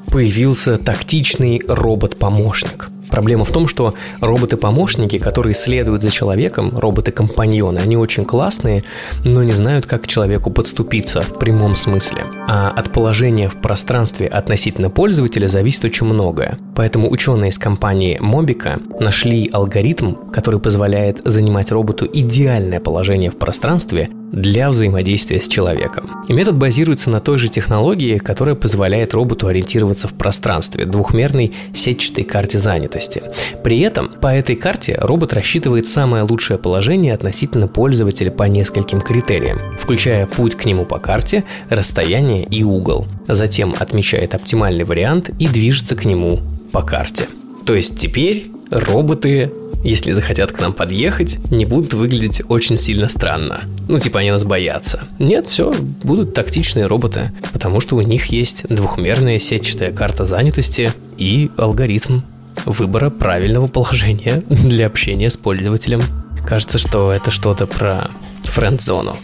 Появился 0.08 0.78
тактичный 0.78 1.62
робот-помощник– 1.68 2.90
Проблема 3.12 3.44
в 3.44 3.52
том, 3.52 3.68
что 3.68 3.94
роботы-помощники, 4.22 5.18
которые 5.18 5.54
следуют 5.54 6.02
за 6.02 6.10
человеком, 6.10 6.72
роботы-компаньоны, 6.76 7.80
они 7.80 7.98
очень 7.98 8.26
классные, 8.26 8.84
но 9.26 9.44
не 9.44 9.54
знают, 9.54 9.86
как 9.86 10.04
к 10.04 10.08
человеку 10.08 10.50
подступиться 10.50 11.22
в 11.22 11.38
прямом 11.38 11.76
смысле. 11.76 12.24
А 12.48 12.70
от 12.70 12.92
положения 12.92 13.50
в 13.50 13.62
пространстве 13.62 14.28
относительно 14.28 14.90
пользователя 14.90 15.48
зависит 15.48 15.84
очень 15.84 16.08
многое. 16.08 16.58
Поэтому 16.76 17.12
ученые 17.12 17.50
из 17.50 17.58
компании 17.58 18.20
Mobica 18.20 18.82
нашли 19.00 19.50
алгоритм, 19.52 20.16
который 20.32 20.60
позволяет 20.60 21.22
занимать 21.26 21.72
роботу 21.72 22.10
идеальное 22.12 22.80
положение 22.80 23.30
в 23.30 23.38
пространстве 23.38 24.10
для 24.32 24.70
взаимодействия 24.70 25.42
с 25.42 25.48
человеком. 25.48 26.10
И 26.28 26.34
метод 26.34 26.56
базируется 26.56 27.10
на 27.10 27.20
той 27.20 27.38
же 27.38 27.50
технологии, 27.50 28.18
которая 28.18 28.56
позволяет 28.56 29.14
роботу 29.14 29.48
ориентироваться 29.48 30.08
в 30.08 30.14
пространстве, 30.14 30.86
двухмерной 30.86 31.54
сетчатой 31.74 32.24
карте 32.24 32.58
занятости. 32.60 33.24
При 33.64 33.80
этом 33.80 34.10
по 34.10 34.28
этой 34.28 34.56
карте 34.56 34.98
робот 35.00 35.34
рассчитывает 35.34 35.86
самое 35.86 36.24
лучшее 36.24 36.58
положение 36.58 37.14
относительно 37.14 37.68
пользователя 37.68 38.32
по 38.32 38.44
нескольким 38.44 39.02
критериям, 39.02 39.60
включая 39.78 40.26
путь 40.26 40.56
к 40.56 40.66
нему 40.66 40.86
по 40.86 41.00
карте, 41.00 41.44
расстояние 41.70 42.44
и 42.44 42.64
угол. 42.64 43.06
Затем 43.28 43.76
отмечает 43.78 44.34
оптимальный 44.34 44.84
вариант 44.84 45.30
и 45.40 45.48
движется 45.48 45.96
к 45.96 46.06
нему 46.06 46.40
по 46.72 46.82
карте. 46.82 47.28
То 47.66 47.76
есть 47.76 47.98
теперь 47.98 48.52
роботы 48.72 49.52
если 49.84 50.12
захотят 50.12 50.52
к 50.52 50.60
нам 50.60 50.74
подъехать, 50.74 51.40
не 51.50 51.66
будут 51.66 51.94
выглядеть 51.94 52.42
очень 52.48 52.78
сильно 52.78 53.10
странно. 53.10 53.64
Ну, 53.88 54.00
типа 54.00 54.20
они 54.20 54.32
нас 54.32 54.44
боятся. 54.44 55.08
Нет, 55.20 55.48
все, 55.48 55.74
будут 56.04 56.34
тактичные 56.34 56.86
роботы, 56.86 57.32
потому 57.52 57.80
что 57.80 57.96
у 57.96 58.02
них 58.02 58.28
есть 58.28 58.66
двухмерная 58.70 59.40
сетчатая 59.40 59.92
карта 59.92 60.26
занятости 60.26 60.94
и 61.18 61.50
алгоритм 61.58 62.22
выбора 62.66 63.10
правильного 63.10 63.68
положения 63.68 64.44
для 64.50 64.88
общения 64.88 65.30
с 65.30 65.38
пользователем. 65.38 66.02
Кажется, 66.46 66.78
что 66.78 67.12
это 67.12 67.32
что-то 67.32 67.66
про 67.66 68.12
френд-зону. 68.44 69.16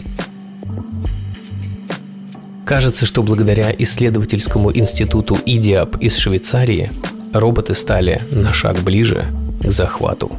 Кажется, 2.64 3.06
что 3.06 3.22
благодаря 3.22 3.74
исследовательскому 3.76 4.76
институту 4.76 5.36
IDIAP 5.36 6.00
из 6.00 6.16
Швейцарии 6.18 6.90
роботы 7.32 7.74
стали 7.74 8.22
на 8.30 8.52
шаг 8.52 8.78
ближе 8.80 9.26
к 9.62 9.70
захвату 9.70 10.30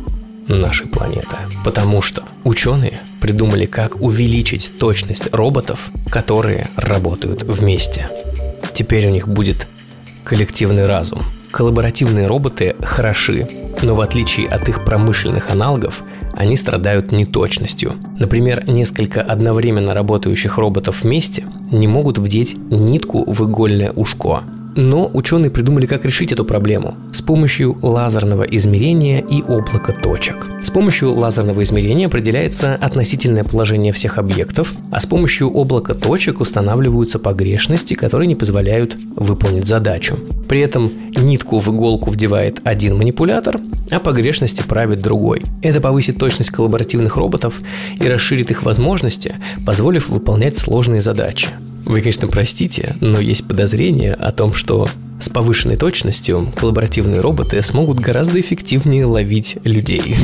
нашей 0.49 0.87
планеты. 0.87 1.37
Потому 1.63 2.01
что 2.01 2.23
ученые 2.43 2.99
придумали, 3.21 3.65
как 3.65 4.01
увеличить 4.01 4.73
точность 4.77 5.33
роботов, 5.33 5.91
которые 6.09 6.67
работают 6.75 7.43
вместе. 7.43 8.09
Теперь 8.73 9.07
у 9.07 9.11
них 9.11 9.27
будет 9.27 9.67
коллективный 10.23 10.85
разум. 10.85 11.23
Коллаборативные 11.51 12.27
роботы 12.27 12.75
хороши, 12.81 13.47
но 13.81 13.95
в 13.95 14.01
отличие 14.01 14.47
от 14.47 14.69
их 14.69 14.85
промышленных 14.85 15.49
аналогов, 15.49 16.03
они 16.33 16.55
страдают 16.55 17.11
неточностью. 17.11 17.93
Например, 18.19 18.63
несколько 18.67 19.21
одновременно 19.21 19.93
работающих 19.93 20.57
роботов 20.57 21.01
вместе 21.01 21.45
не 21.71 21.87
могут 21.87 22.19
вдеть 22.19 22.55
нитку 22.69 23.29
в 23.29 23.49
игольное 23.49 23.91
ушко, 23.91 24.43
но 24.79 25.09
ученые 25.13 25.51
придумали, 25.51 25.86
как 25.86 26.05
решить 26.05 26.31
эту 26.31 26.45
проблему 26.45 26.95
с 27.12 27.21
помощью 27.21 27.77
лазерного 27.81 28.43
измерения 28.43 29.19
и 29.19 29.41
облака 29.41 29.91
точек. 29.91 30.48
С 30.63 30.69
помощью 30.69 31.13
лазерного 31.13 31.63
измерения 31.63 32.07
определяется 32.07 32.75
относительное 32.75 33.43
положение 33.43 33.91
всех 33.93 34.17
объектов, 34.17 34.74
а 34.91 35.00
с 35.00 35.05
помощью 35.05 35.50
облака 35.50 35.93
точек 35.93 36.39
устанавливаются 36.39 37.19
погрешности, 37.19 37.93
которые 37.93 38.27
не 38.27 38.36
позволяют 38.36 38.95
выполнить 39.15 39.67
задачу. 39.67 40.17
При 40.48 40.62
этом 40.62 40.91
нитку 41.15 41.59
в 41.59 41.67
иголку 41.69 42.09
вдевает 42.09 42.62
один 42.63 42.98
манипулятор, 42.98 43.59
а 43.91 44.00
погрешности 44.00 44.62
правит 44.62 45.01
другой. 45.01 45.41
Это 45.62 45.81
повысит 45.81 46.17
точность 46.17 46.51
коллаборативных 46.51 47.17
роботов 47.17 47.59
и 48.00 48.07
расширит 48.07 48.51
их 48.51 48.63
возможности, 48.63 49.36
позволив 49.65 50.09
выполнять 50.09 50.57
сложные 50.57 51.01
задачи. 51.01 51.50
Вы, 51.86 52.01
конечно, 52.01 52.27
простите, 52.27 52.95
но 53.01 53.19
есть 53.19 53.48
подозрение 53.48 54.13
о 54.13 54.31
том, 54.31 54.53
что 54.53 54.88
с 55.21 55.29
повышенной 55.29 55.75
точностью 55.75 56.51
коллаборативные 56.55 57.19
роботы 57.19 57.62
смогут 57.62 58.00
гораздо 58.00 58.39
эффективнее 58.39 59.05
ловить 59.05 59.57
людей. 59.63 60.15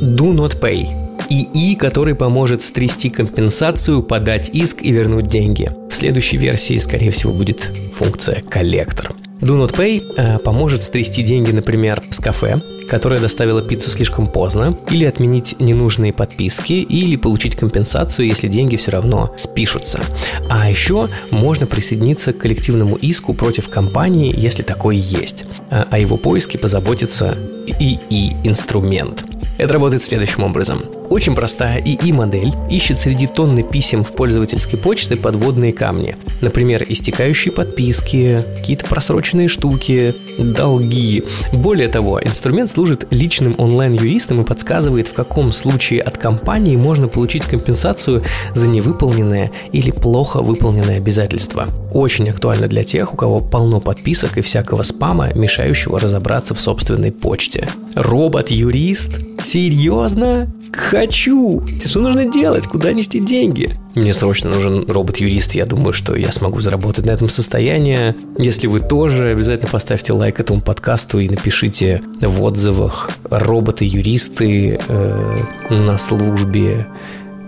Do 0.00 0.34
not 0.34 0.60
pay. 0.60 0.86
ИИ, 1.28 1.74
который 1.74 2.14
поможет 2.14 2.60
стрясти 2.62 3.08
компенсацию, 3.08 4.02
подать 4.02 4.50
иск 4.52 4.82
и 4.82 4.92
вернуть 4.92 5.28
деньги. 5.28 5.70
В 5.90 5.94
следующей 5.94 6.36
версии, 6.36 6.76
скорее 6.78 7.10
всего, 7.10 7.32
будет 7.32 7.70
функция 7.96 8.42
коллектор. 8.42 9.12
Do 9.40 9.56
Not 9.58 9.74
Pay 9.76 10.02
э, 10.16 10.38
поможет 10.38 10.82
стрясти 10.82 11.22
деньги, 11.22 11.50
например, 11.50 12.02
с 12.10 12.18
кафе, 12.18 12.60
которая 12.88 13.20
доставила 13.20 13.62
пиццу 13.62 13.90
слишком 13.90 14.26
поздно, 14.26 14.76
или 14.90 15.04
отменить 15.04 15.56
ненужные 15.60 16.12
подписки, 16.12 16.72
или 16.72 17.16
получить 17.16 17.56
компенсацию, 17.56 18.26
если 18.26 18.48
деньги 18.48 18.76
все 18.76 18.90
равно 18.90 19.34
спишутся. 19.36 20.00
А 20.48 20.68
еще 20.70 21.08
можно 21.30 21.66
присоединиться 21.66 22.32
к 22.32 22.38
коллективному 22.38 22.96
иску 22.96 23.34
против 23.34 23.68
компании, 23.68 24.34
если 24.36 24.62
такой 24.62 24.96
есть. 24.96 25.44
А 25.70 25.88
о 25.90 25.98
его 25.98 26.16
поиске 26.16 26.58
позаботится 26.58 27.36
ИИ-инструмент. 27.78 29.24
Это 29.58 29.72
работает 29.72 30.02
следующим 30.02 30.42
образом. 30.42 30.82
Очень 31.10 31.34
простая 31.34 31.80
ИИ-модель 31.80 32.52
ищет 32.70 32.98
среди 32.98 33.26
тонны 33.26 33.62
писем 33.62 34.04
в 34.04 34.12
пользовательской 34.12 34.78
почте 34.78 35.16
подводные 35.16 35.72
камни. 35.72 36.16
Например, 36.40 36.84
истекающие 36.88 37.52
подписки, 37.52 38.44
какие-то 38.56 38.86
просроченные 38.86 39.48
штуки, 39.48 40.14
долги. 40.38 41.24
Более 41.52 41.88
того, 41.88 42.20
инструмент 42.22 42.70
служит 42.70 43.06
личным 43.10 43.54
онлайн-юристом 43.58 44.40
и 44.42 44.44
подсказывает, 44.44 45.06
в 45.06 45.14
каком 45.14 45.52
случае 45.52 46.00
от 46.00 46.18
компании 46.18 46.76
можно 46.76 47.06
получить 47.06 47.44
компенсацию 47.44 48.22
за 48.54 48.68
невыполненное 48.68 49.50
или 49.72 49.90
плохо 49.90 50.40
выполненное 50.40 50.96
обязательство. 50.96 51.68
Очень 51.92 52.30
актуально 52.30 52.66
для 52.66 52.82
тех, 52.82 53.12
у 53.12 53.16
кого 53.16 53.40
полно 53.40 53.80
подписок 53.80 54.38
и 54.38 54.42
всякого 54.42 54.82
спама, 54.82 55.32
мешающего 55.34 56.00
разобраться 56.00 56.54
в 56.54 56.60
собственной 56.60 57.12
почте. 57.12 57.68
Робот-юрист? 57.94 59.20
Серьезно? 59.42 60.52
Хочу! 60.94 61.62
Что 61.84 62.00
нужно 62.00 62.26
делать? 62.26 62.66
Куда 62.68 62.92
нести 62.92 63.18
деньги? 63.18 63.74
Мне 63.94 64.14
срочно 64.14 64.50
нужен 64.50 64.88
робот-юрист. 64.88 65.52
Я 65.56 65.66
думаю, 65.66 65.92
что 65.92 66.14
я 66.14 66.30
смогу 66.30 66.60
заработать 66.60 67.04
на 67.04 67.10
этом 67.10 67.28
состоянии. 67.28 68.14
Если 68.38 68.68
вы 68.68 68.78
тоже, 68.78 69.30
обязательно 69.30 69.68
поставьте 69.70 70.12
лайк 70.12 70.38
этому 70.38 70.60
подкасту 70.60 71.18
и 71.18 71.28
напишите 71.28 72.02
в 72.20 72.42
отзывах 72.42 73.10
роботы-юристы 73.28 74.78
э, 74.86 75.36
на 75.70 75.98
службе 75.98 76.86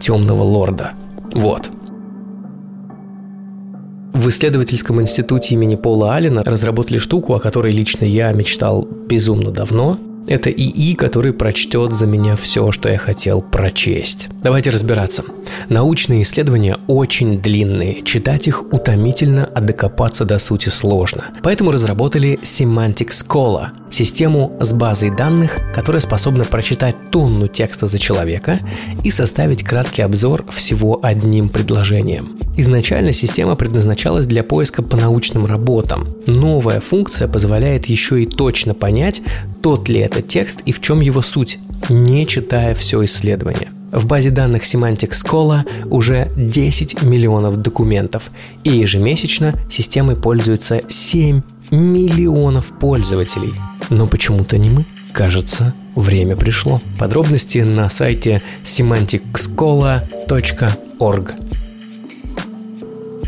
темного 0.00 0.42
лорда. 0.42 0.92
Вот. 1.32 1.70
В 4.12 4.28
исследовательском 4.28 5.00
институте 5.00 5.54
имени 5.54 5.76
Пола 5.76 6.14
Аллена 6.16 6.42
разработали 6.42 6.98
штуку, 6.98 7.34
о 7.34 7.38
которой 7.38 7.72
лично 7.72 8.06
я 8.06 8.32
мечтал 8.32 8.88
безумно 9.06 9.52
давно. 9.52 9.98
Это 10.28 10.50
ИИ, 10.50 10.94
который 10.94 11.32
прочтет 11.32 11.92
за 11.92 12.06
меня 12.06 12.34
все, 12.34 12.72
что 12.72 12.88
я 12.88 12.98
хотел 12.98 13.42
прочесть. 13.42 14.28
Давайте 14.42 14.70
разбираться. 14.70 15.24
Научные 15.68 16.22
исследования 16.22 16.78
очень 16.88 17.40
длинные, 17.40 18.02
читать 18.02 18.48
их 18.48 18.62
утомительно, 18.72 19.48
а 19.54 19.60
докопаться 19.60 20.24
до 20.24 20.38
сути 20.38 20.68
сложно. 20.68 21.26
Поэтому 21.42 21.70
разработали 21.70 22.40
Semantic 22.42 23.10
Scholar– 23.10 23.68
систему 23.90 24.56
с 24.60 24.72
базой 24.72 25.10
данных, 25.10 25.58
которая 25.74 26.00
способна 26.00 26.44
прочитать 26.44 26.96
тонну 27.10 27.48
текста 27.48 27.86
за 27.86 27.98
человека 27.98 28.60
и 29.04 29.10
составить 29.10 29.64
краткий 29.64 30.02
обзор 30.02 30.44
всего 30.50 31.00
одним 31.02 31.48
предложением. 31.48 32.38
Изначально 32.58 33.12
система 33.12 33.54
предназначалась 33.54 34.26
для 34.26 34.42
поиска 34.42 34.82
по 34.82 34.96
научным 34.96 35.46
работам. 35.46 36.08
Новая 36.26 36.80
функция 36.80 37.28
позволяет 37.28 37.86
еще 37.86 38.22
и 38.22 38.26
точно 38.26 38.72
понять, 38.74 39.20
тот 39.62 39.88
ли 39.88 40.00
это 40.00 40.15
текст 40.22 40.60
и 40.66 40.72
в 40.72 40.80
чем 40.80 41.00
его 41.00 41.22
суть, 41.22 41.58
не 41.88 42.26
читая 42.26 42.74
все 42.74 43.04
исследование. 43.04 43.68
В 43.92 44.06
базе 44.06 44.30
данных 44.30 44.64
Semantic 44.64 45.12
Scholar 45.12 45.64
уже 45.88 46.32
10 46.36 47.02
миллионов 47.02 47.62
документов, 47.62 48.30
и 48.64 48.70
ежемесячно 48.70 49.54
системой 49.70 50.16
пользуются 50.16 50.82
7 50.88 51.42
миллионов 51.70 52.72
пользователей. 52.78 53.54
Но 53.88 54.06
почему-то 54.06 54.58
не 54.58 54.68
мы. 54.70 54.84
Кажется, 55.12 55.72
время 55.94 56.36
пришло. 56.36 56.82
Подробности 56.98 57.58
на 57.58 57.88
сайте 57.88 58.42
semanticscola.org. 58.64 61.34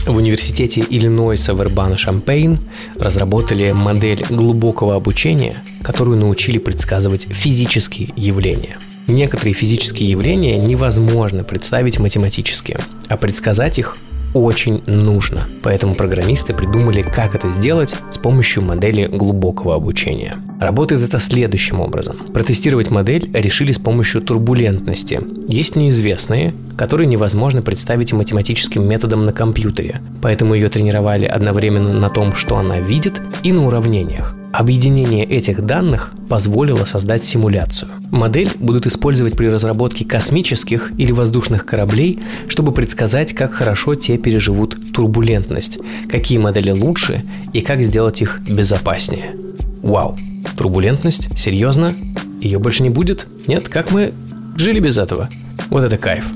В 0.09 0.17
университете 0.17 0.85
Иллинойса 0.89 1.55
в 1.55 1.61
Эрбана-Шампейн 1.61 2.59
разработали 2.99 3.73
модель 3.73 4.25
глубокого 4.31 4.97
обучения, 4.97 5.63
которую 5.83 6.17
научили 6.17 6.59
предсказывать 6.59 7.29
физические 7.31 8.13
явления– 8.17 8.79
Некоторые 9.09 9.55
физические 9.55 10.11
явления 10.11 10.59
невозможно 10.59 11.43
представить 11.43 11.99
математически, 11.99 12.77
а 13.09 13.17
предсказать 13.17 13.79
их 13.79 13.97
очень 14.35 14.83
нужно. 14.87 15.47
Поэтому 15.63 15.95
программисты 15.95 16.55
придумали, 16.55 17.03
как 17.03 17.35
это 17.35 17.51
сделать 17.53 17.95
с 18.11 18.19
помощью 18.19 18.63
модели 18.63 19.07
глубокого 19.07 19.75
обучения. 19.75 20.37
Работает 20.61 21.03
это 21.03 21.21
следующим 21.21 21.81
образом. 21.81 22.17
Протестировать 22.33 22.91
модель 22.91 23.31
решили 23.33 23.73
с 23.73 23.79
помощью 23.79 24.21
турбулентности. 24.23 25.21
Есть 25.47 25.77
неизвестные, 25.77 26.53
которые 26.77 27.07
невозможно 27.07 27.63
представить 27.63 28.13
математическим 28.13 28.87
методом 28.87 29.25
на 29.25 29.33
компьютере, 29.33 30.01
поэтому 30.21 30.55
ее 30.55 30.69
тренировали 30.69 31.27
одновременно 31.27 31.93
на 31.93 32.11
том, 32.11 32.35
что 32.35 32.57
она 32.57 32.81
видит, 32.81 33.21
и 33.43 33.53
на 33.53 33.67
уравнениях. 33.67 34.35
Объединение 34.53 35.25
этих 35.27 35.65
данных 35.65 36.13
позволило 36.29 36.85
создать 36.85 37.23
симуляцию. 37.23 37.91
Модель 38.11 38.51
будут 38.59 38.87
использовать 38.87 39.37
при 39.37 39.47
разработке 39.47 40.05
космических 40.05 40.93
или 40.97 41.13
воздушных 41.13 41.67
кораблей, 41.67 42.21
чтобы 42.49 42.73
предсказать, 42.73 43.35
как 43.35 43.53
хорошо 43.53 43.95
те 43.95 44.17
переживут 44.17 44.79
турбулентность, 44.95 45.79
какие 46.09 46.39
модели 46.39 46.71
лучше 46.71 47.25
и 47.53 47.61
как 47.61 47.83
сделать 47.83 48.23
их 48.23 48.41
безопаснее. 48.49 49.37
Вау, 49.83 50.17
турбулентность? 50.57 51.29
Серьезно? 51.39 51.93
Ее 52.41 52.59
больше 52.59 52.83
не 52.83 52.91
будет? 52.91 53.27
Нет, 53.47 53.69
как 53.69 53.91
мы 53.91 54.15
жили 54.57 54.81
без 54.81 54.97
этого? 54.97 55.29
Вот 55.69 55.85
это 55.85 55.99
кайф. 55.99 56.33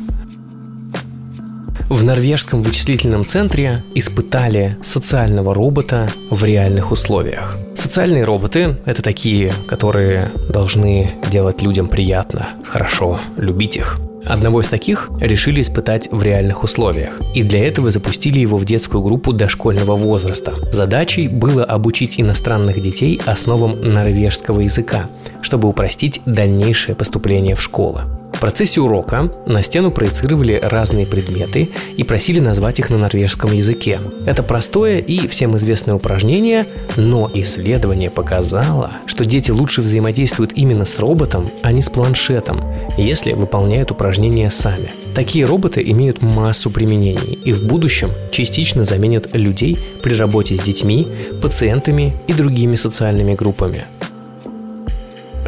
В 1.88 2.04
норвежском 2.04 2.62
вычислительном 2.62 3.24
центре 3.24 3.84
испытали 3.94 4.76
социального 4.82 5.54
робота 5.54 6.10
в 6.30 6.42
реальных 6.44 6.90
условиях. 6.90 7.58
Социальные 7.74 8.24
роботы– 8.24 8.76
это 8.86 9.02
такие, 9.02 9.52
которые 9.66 10.30
должны 10.48 11.12
делать 11.30 11.62
людям 11.62 11.88
приятно, 11.88 12.50
хорошо, 12.64 13.20
любить 13.36 13.76
их. 13.76 13.98
Одного 14.24 14.60
из 14.60 14.68
таких 14.68 15.10
решили 15.20 15.60
испытать 15.60 16.08
в 16.10 16.22
реальных 16.22 16.62
условиях, 16.62 17.20
и 17.34 17.42
для 17.42 17.66
этого 17.66 17.90
запустили 17.90 18.38
его 18.38 18.56
в 18.56 18.64
детскую 18.64 19.02
группу 19.02 19.32
дошкольного 19.32 19.96
возраста. 19.96 20.54
Задачей 20.72 21.28
было 21.28 21.64
обучить 21.64 22.20
иностранных 22.20 22.80
детей 22.80 23.20
основам 23.26 23.80
норвежского 23.80 24.60
языка, 24.60 25.08
чтобы 25.40 25.68
упростить 25.68 26.22
дальнейшее 26.24 26.94
поступление 26.94 27.56
в 27.56 27.62
школы 27.62 28.02
процессе 28.42 28.80
урока 28.80 29.30
на 29.46 29.62
стену 29.62 29.92
проецировали 29.92 30.58
разные 30.60 31.06
предметы 31.06 31.70
и 31.96 32.02
просили 32.02 32.40
назвать 32.40 32.80
их 32.80 32.90
на 32.90 32.98
норвежском 32.98 33.52
языке. 33.52 34.00
Это 34.26 34.42
простое 34.42 34.98
и 34.98 35.28
всем 35.28 35.56
известное 35.56 35.94
упражнение, 35.94 36.66
но 36.96 37.30
исследование 37.32 38.10
показало, 38.10 38.94
что 39.06 39.24
дети 39.24 39.52
лучше 39.52 39.80
взаимодействуют 39.80 40.54
именно 40.56 40.84
с 40.84 40.98
роботом, 40.98 41.52
а 41.62 41.70
не 41.72 41.82
с 41.82 41.88
планшетом, 41.88 42.60
если 42.98 43.32
выполняют 43.32 43.92
упражнения 43.92 44.50
сами. 44.50 44.90
Такие 45.14 45.44
роботы 45.44 45.80
имеют 45.80 46.20
массу 46.20 46.68
применений 46.68 47.38
и 47.44 47.52
в 47.52 47.62
будущем 47.62 48.10
частично 48.32 48.82
заменят 48.82 49.32
людей 49.36 49.78
при 50.02 50.16
работе 50.16 50.56
с 50.56 50.60
детьми, 50.60 51.06
пациентами 51.40 52.12
и 52.26 52.32
другими 52.32 52.74
социальными 52.74 53.34
группами. 53.34 53.84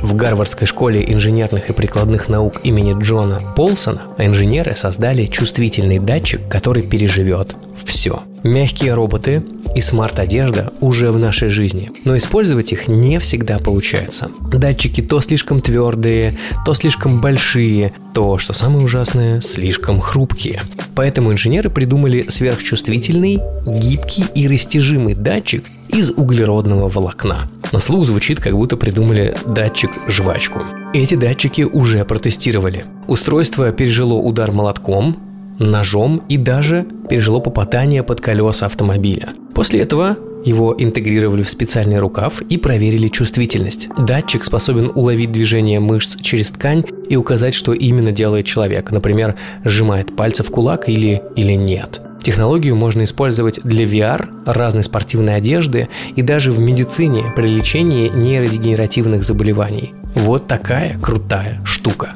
В 0.03 0.15
Гарвардской 0.15 0.67
школе 0.67 1.05
инженерных 1.07 1.71
и 1.71 1.73
прикладных 1.73 2.29
наук 2.29 2.61
имени 2.65 2.95
Джона 3.01 3.41
Полсона 3.57 4.03
инженеры 4.19 4.75
создали 4.75 5.27
чувствительный 5.27 5.99
датчик, 5.99 6.47
который 6.49 6.83
переживет 6.83 7.55
все. 7.85 8.23
Мягкие 8.43 8.93
роботы 8.95 9.43
и 9.75 9.81
смарт-одежда 9.81 10.73
уже 10.81 11.11
в 11.11 11.19
нашей 11.19 11.49
жизни, 11.49 11.91
но 12.05 12.17
использовать 12.17 12.73
их 12.73 12.89
не 12.89 13.19
всегда 13.19 13.59
получается. 13.59 14.31
Датчики 14.53 15.01
то 15.01 15.21
слишком 15.21 15.61
твердые, 15.61 16.35
то 16.65 16.75
слишком 16.75 17.21
большие, 17.21 17.93
то, 18.13 18.39
что 18.39 18.53
самое 18.53 18.85
ужасное, 18.85 19.41
слишком 19.41 20.01
хрупкие. 20.01 20.63
Поэтому 20.95 21.33
инженеры 21.33 21.71
придумали 21.71 22.27
сверхчувствительный, 22.29 23.41
гибкий 23.67 24.25
и 24.35 24.47
растяжимый 24.47 25.15
датчик 25.15 25.65
из 25.95 26.11
углеродного 26.11 26.89
волокна. 26.89 27.49
На 27.71 27.79
слух 27.79 28.05
звучит, 28.05 28.41
как 28.41 28.55
будто 28.55 28.77
придумали 28.77 29.37
датчик-жвачку. 29.47 30.61
Эти 30.93 31.15
датчики 31.15 31.63
уже 31.63 32.05
протестировали. 32.05 32.85
Устройство 33.07 33.71
пережило 33.71 34.15
удар 34.15 34.51
молотком, 34.51 35.17
ножом 35.61 36.23
и 36.29 36.37
даже 36.37 36.85
пережило 37.09 37.39
попадание 37.39 38.03
под 38.03 38.21
колеса 38.21 38.67
автомобиля. 38.67 39.29
После 39.55 39.83
этого 39.83 40.17
его 40.45 40.75
интегрировали 40.77 41.43
в 41.43 41.49
специальный 41.49 42.01
рукав 42.01 42.43
и 42.43 42.59
проверили 42.59 43.07
чувствительность. 43.07 43.89
Датчик 43.97 44.45
способен 44.45 44.91
уловить 44.95 45.31
движение 45.31 45.79
мышц 45.79 46.17
через 46.21 46.51
ткань 46.51 46.83
и 47.09 47.15
указать, 47.15 47.55
что 47.55 47.73
именно 47.73 48.11
делает 48.11 48.47
человек, 48.47 48.91
например, 48.91 49.37
сжимает 49.65 50.15
пальцы 50.17 50.43
в 50.43 50.51
кулак 50.51 50.89
или, 50.89 51.23
или 51.37 51.53
нет. 51.53 52.03
Технологию 52.25 52.75
можно 52.75 53.05
использовать 53.05 53.61
для 53.65 53.85
VR, 53.85 54.27
разной 54.47 54.83
спортивной 54.83 55.37
одежды 55.37 55.91
и 56.17 56.23
даже 56.23 56.53
в 56.53 56.59
медицине 56.59 57.31
при 57.37 57.49
лечении 57.49 58.09
нейродегенеративных 58.09 59.23
заболеваний. 59.23 59.93
Вот 60.15 60.47
такая 60.47 60.99
крутая 60.99 61.61
штука. 61.67 62.15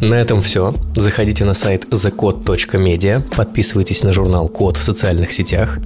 На 0.00 0.14
этом 0.14 0.40
все. 0.40 0.76
Заходите 0.94 1.44
на 1.44 1.54
сайт 1.54 1.86
thecode.media, 1.86 3.28
подписывайтесь 3.34 4.04
на 4.04 4.12
журнал 4.12 4.48
Код 4.48 4.76
в 4.76 4.82
социальных 4.82 5.32
сетях, 5.32 5.78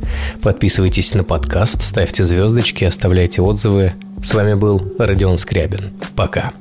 подписывайтесь 0.42 1.14
на 1.14 1.24
подкаст, 1.24 1.83
ставьте 1.83 2.22
звездочки, 2.22 2.85
оставляйте 2.85 3.40
отзывы. 3.40 3.94
С 4.22 4.35
вами 4.35 4.52
был 4.52 4.83
Родион 4.98 5.38
Скрябин. 5.38 5.92
Пока. 6.14 6.52